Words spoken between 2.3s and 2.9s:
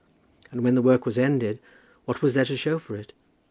there to show